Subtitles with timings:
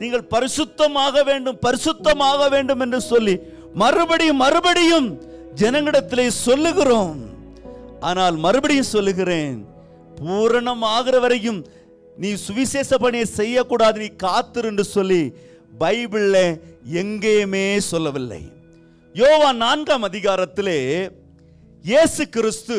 [0.00, 3.34] நீங்கள் பரிசுத்தமாக வேண்டும் பரிசுத்தமாக வேண்டும் என்று சொல்லி
[3.82, 5.08] மறுபடியும் மறுபடியும்
[5.60, 7.18] ஜனங்களிடத்திலே சொல்லுகிறோம்.
[8.08, 9.58] ஆனால் மறுபடியும் சொல்லுகிறேன்
[10.18, 11.60] பூரணமாகிற வரையும்
[12.22, 15.22] நீ சுவிசேஷ பணியை செய்யக்கூடாது நீ காத்துரு என்று சொல்லி
[15.82, 16.46] பைபிளில்
[17.00, 18.42] எங்கேயுமே சொல்லவில்லை.
[19.14, 20.78] யோவா நான்காம் அதிகாரத்திலே
[21.84, 22.78] இயேசு கிறிஸ்து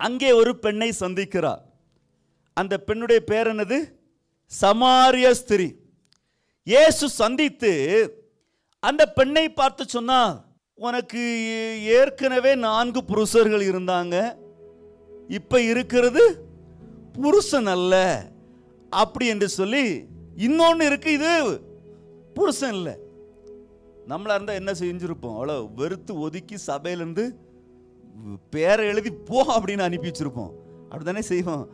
[0.00, 1.62] அங்கே ஒரு பெண்ணை சந்திக்கிறார்.
[2.56, 3.78] அந்த பெண்ணுடைய பேர் என்னது?
[4.52, 5.68] சமாரிய ஸ்திரீ.
[6.66, 7.72] இயேசு சந்தித்து
[8.82, 10.32] அந்த பெண்ணை பார்த்து சொன்னார்
[10.78, 11.22] உனக்கு
[11.96, 14.16] ஏற்கனவே நான்கு புருஷர்கள் இருந்தாங்க.
[15.38, 16.22] இப்ப இருக்கிறது
[17.16, 17.94] புருஷன் அல்ல.
[18.92, 19.84] அப்படி என்று சொல்லி
[20.46, 21.32] இன்னொன்னு இருக்கு இது
[22.36, 22.94] புருஷன் இல்லை.
[24.10, 25.36] நம்மளா இருந்தா என்ன செஞ்சிருப்போம்?
[25.38, 27.24] அவ்வளோ வெறுத்து ஒதுக்கி சபையிலேருந்து
[28.54, 30.52] பேரை எழுதி போ அப்படின்னு அனுப்பி வச்சிருப்போம்.
[30.90, 31.64] அப்படிதானே செய்வோம்.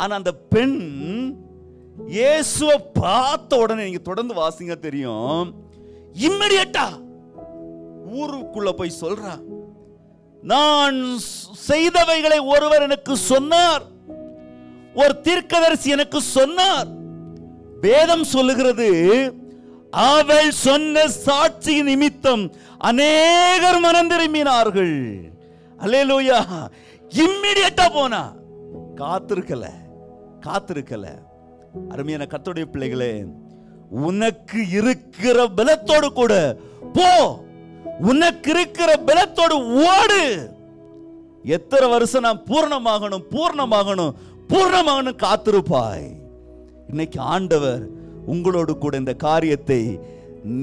[0.00, 0.78] ஆனால் அந்த பெண்
[2.04, 5.54] இயேசுவை பார்த்த உடனே நீங்க தொடர்ந்து வாசிங்க தெரியும்.
[6.26, 6.86] இம்மிடியட்டா
[8.18, 9.34] ஊருக்குள்ள போய் சொல்றா
[10.42, 11.18] நான்
[11.68, 13.82] செய்தவைகளை ஒருவர் எனக்கு சொன்னார்.
[14.94, 16.88] ஒரு தீர்க்கதரிசி எனக்கு சொன்னார்.
[17.80, 18.88] வேதம் சொல்லுகிறது
[19.90, 24.96] அவள் சொன்ன சாட்சி நிமித்தம் அநேகர் மனம் திரும்பினார்கள்.
[25.78, 26.68] அல்லேலூயா.
[27.10, 28.32] இம்மிடியட்டா போனா
[28.96, 29.66] காத்திருக்கல
[30.46, 31.06] காத்திருக்கல.
[31.88, 33.24] அருமையான கத்தோடைய பிள்ளைகளே
[33.90, 36.56] உனக்கு இருக்கிற பலத்தோடு கூட
[36.92, 37.38] போ.
[38.00, 39.56] உனக்கு இருக்கிற பலத்தோடு
[39.92, 40.54] ஓடு.
[41.42, 44.14] எத்தனை வருஷம் நான் பூர்ணமாகணும் பூர்ணமாகணும்
[44.48, 46.08] பூர்ணமாகணும் காத்திருப்பாய்.
[46.88, 47.86] இன்னைக்கு ஆண்டவர்
[48.26, 50.00] உங்களோடு கூட இந்த காரியத்தை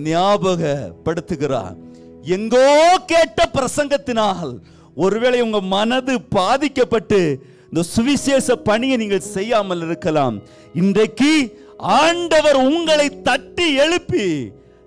[0.03, 1.75] ஞாபகப்படுத்துகிறார்.
[2.21, 2.67] எங்கோ
[3.05, 4.51] கேட்ட பிரசங்கத்தினால்
[4.95, 10.35] ஒருவேளை உங்க மனது பாதிக்கப்பட்டு இந்த சுவிசேஷ பணியை நீங்கள் செய்யாமல் இருக்கலாம்.
[10.81, 11.31] இன்றைக்கு
[11.77, 14.27] ஆண்டவர் உங்களை தட்டி எழுப்பி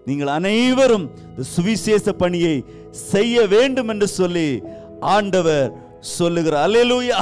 [0.09, 2.55] நீங்கள் அனைவரும் இந்த சுவிசேஷ பணியை
[2.91, 4.49] செய்ய வேண்டும் என்று சொல்லி
[5.17, 5.67] ஆண்டவர்
[6.01, 6.65] சொல்லுகிறார்.
[6.69, 7.21] அல்லேலூயா.